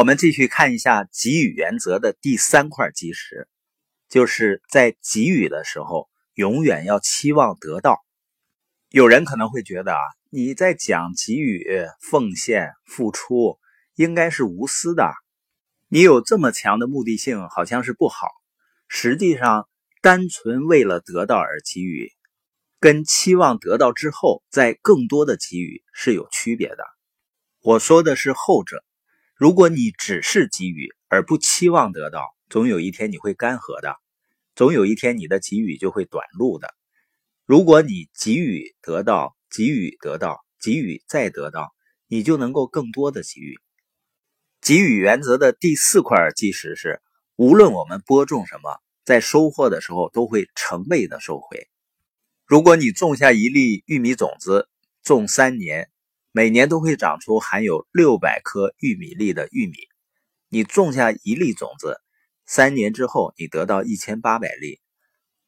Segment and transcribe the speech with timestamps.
[0.00, 3.46] 我们继续看一下给予原则的第三块基石，
[4.08, 7.98] 就是在给予的时候，永远要期望得到。
[8.88, 9.98] 有人可能会觉得啊，
[10.30, 13.58] 你在讲给予、奉献、付出，
[13.94, 15.12] 应该是无私的。
[15.88, 18.26] 你有这么强的目的性，好像是不好。
[18.88, 19.68] 实际上，
[20.00, 22.10] 单纯为了得到而给予，
[22.78, 26.78] 跟期望得到之后再更多的给予是有区别的。
[27.60, 28.82] 我说的是后者。
[29.40, 33.96] 如果你只是给予而不期望得到，总有一天你会干涸的，
[34.54, 36.74] 总有一天你的给予就会短路的。
[37.46, 41.72] 如果你给予得到，给予得到，给予再得到，
[42.06, 43.58] 你就能够更多的给予。
[44.60, 47.00] 给予原则的第四块基石是：
[47.36, 51.66] 无论我们播种什么，在收获的时候都会成倍的收回。
[52.44, 54.68] 如果你种下一粒玉米种子，
[55.02, 55.88] 种三年。
[56.32, 59.74] 每年都会长出含有六百颗玉米粒的玉米。
[60.48, 62.00] 你种下一粒种子，
[62.46, 64.80] 三年之后你得到一千八百粒。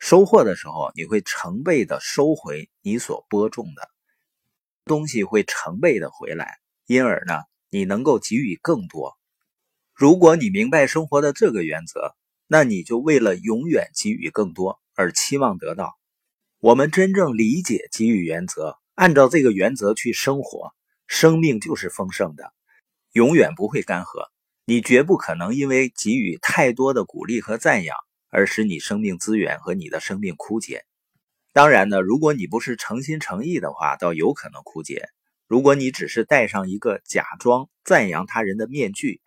[0.00, 3.88] 收获的时候，你会成倍的收回你所播种的
[4.84, 6.58] 东西，会成倍的回来。
[6.86, 7.34] 因而呢，
[7.70, 9.16] 你能够给予更多。
[9.94, 12.16] 如果你明白生活的这个原则，
[12.48, 15.96] 那你就为了永远给予更多而期望得到。
[16.58, 18.76] 我们真正理解给予原则。
[18.94, 20.72] 按照这个原则去生活，
[21.08, 22.52] 生命就是丰盛的，
[23.12, 24.28] 永远不会干涸。
[24.66, 27.96] 你绝不可能因为给予太多的鼓励和赞扬，
[28.30, 30.84] 而使你生命资源和你的生命枯竭。
[31.52, 35.08] 当然呢，如果你不是诚心诚意的话，倒有可能枯竭。
[35.48, 39.20] 如果你只是戴上一个假装赞扬他人的面具，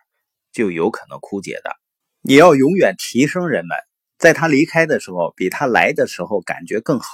[0.50, 1.76] 就有可能枯竭的。
[2.22, 3.76] 你要永远提升人们，
[4.18, 7.08] 在他离开的时候，比他来的时候感觉更好。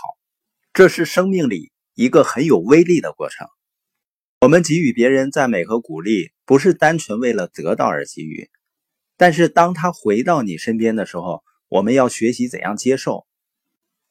[0.72, 1.73] 这是生命里。
[1.94, 3.46] 一个很有威力的过程。
[4.40, 8.50] 我们给予别人赞美和鼓励，不是单纯为了得到而给予。
[9.16, 13.26] 但是当他回到你身边的时候，我们要学习怎样接受。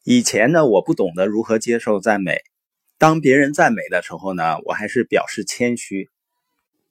[0.02, 2.38] 以前呢，我不懂得如何接受赞美。
[2.98, 6.08] 当别人赞美的时候呢，我还是表示谦虚，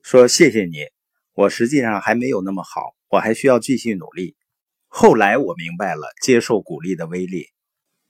[0.02, 0.86] 说谢谢你。
[1.34, 4.36] 我实际上还没有那么好，我还需要继续努力。
[4.88, 7.48] 后来我明白了接受鼓励的威力。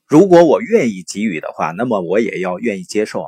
[0.06, 3.26] 如果我愿意给予的话，那么我也要愿意接受。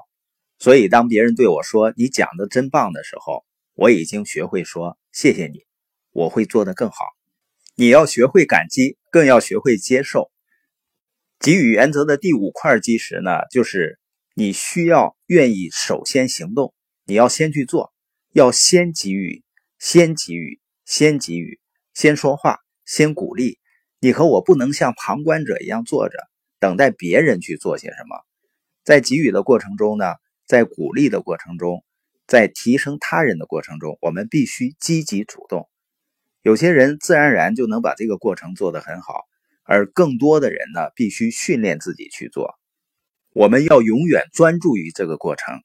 [0.58, 3.44] 所以，当别人对我说“你讲的真棒”的时候，
[3.74, 5.64] 我已经学会说“谢谢你”，
[6.12, 6.96] 我会做得更好。
[7.74, 10.30] 你要学会感激，更要学会接受。
[11.38, 13.98] 给予原则的第五块基石呢，就是
[14.34, 17.92] 你需要愿意首先行动，你要先去做，
[18.32, 19.42] 要先给予，
[19.78, 21.60] 先给予，先给予，
[21.92, 23.58] 先说话，先鼓励。
[24.00, 26.16] 你和我不能像旁观者一样坐着。
[26.58, 28.24] 等待别人去做些什么，
[28.84, 30.14] 在给予的过程中呢，
[30.46, 31.84] 在鼓励的过程中，
[32.26, 35.68] 在提升他人的过程中，我们必须积极主动。
[36.42, 39.24] 有些人自然而然就能把这个过程做得很好，
[39.64, 42.54] 而更多的人呢，必须训练自己去做。
[43.32, 45.60] 我们要永远专注于这个过程。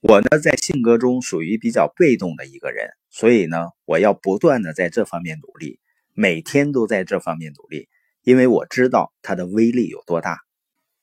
[0.00, 5.78] 我呢，在性格中属于比较被动的一个人，所以呢，我要不断的在这方面努力，
[6.14, 7.88] 每天都在这方面努力。
[8.22, 10.38] 因为我知道它的威力有多大。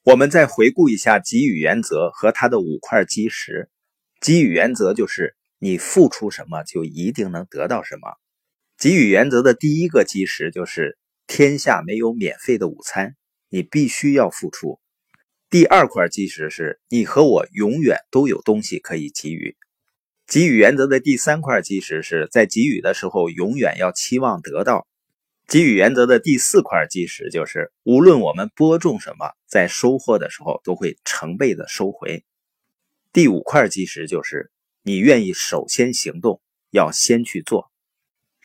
[0.02, 3.68] 我们再回顾一下给予原则和它的五块基石。
[4.20, 8.16] 给予原则就是你付出什么就一定能得到什么。
[8.78, 13.14] 给予原则的第一个基石就是天下没有免费的午餐，
[13.50, 14.80] 你必须要付出。
[15.50, 19.56] 第二块基石是你和我永远都有东西可以给予。
[20.26, 24.86] 给予原则的第三块基石是在给予的时候永远要期望得到。
[25.50, 32.24] 给予原则的第四块基石就是，无论我们播种什么，在收获的时候都会成倍的收回。
[33.12, 34.52] 第五块基石就是，
[34.84, 36.40] 你愿意首先行动，
[36.70, 37.69] 要先去做。